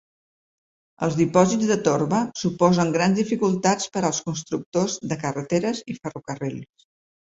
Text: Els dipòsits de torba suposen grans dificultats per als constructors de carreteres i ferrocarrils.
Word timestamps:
Els 1.07 1.17
dipòsits 1.17 1.67
de 1.71 1.77
torba 1.87 2.21
suposen 2.43 2.93
grans 2.97 3.19
dificultats 3.21 3.91
per 3.99 4.03
als 4.09 4.23
constructors 4.31 4.97
de 5.13 5.19
carreteres 5.27 5.85
i 5.95 5.99
ferrocarrils. 6.01 6.89